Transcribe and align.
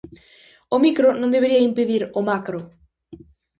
O 0.75 0.77
"micro" 0.85 1.09
non 1.19 1.33
debería 1.35 1.65
impedir 1.69 2.01
o 2.19 2.21
"macro". 2.29 2.59